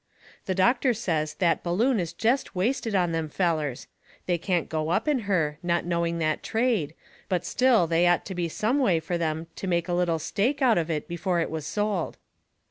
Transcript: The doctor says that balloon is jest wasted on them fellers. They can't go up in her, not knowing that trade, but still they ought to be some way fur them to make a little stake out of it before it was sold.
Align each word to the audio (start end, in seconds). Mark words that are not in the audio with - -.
The 0.47 0.55
doctor 0.55 0.95
says 0.95 1.35
that 1.35 1.61
balloon 1.61 1.99
is 1.99 2.11
jest 2.11 2.55
wasted 2.55 2.95
on 2.95 3.11
them 3.11 3.29
fellers. 3.29 3.85
They 4.25 4.39
can't 4.39 4.67
go 4.67 4.89
up 4.89 5.07
in 5.07 5.19
her, 5.29 5.59
not 5.61 5.85
knowing 5.85 6.17
that 6.17 6.41
trade, 6.41 6.95
but 7.29 7.45
still 7.45 7.85
they 7.85 8.07
ought 8.07 8.25
to 8.25 8.33
be 8.33 8.49
some 8.49 8.79
way 8.79 8.99
fur 8.99 9.19
them 9.19 9.45
to 9.57 9.67
make 9.67 9.87
a 9.87 9.93
little 9.93 10.17
stake 10.17 10.59
out 10.59 10.79
of 10.79 10.89
it 10.89 11.07
before 11.07 11.39
it 11.39 11.51
was 11.51 11.67
sold. 11.67 12.17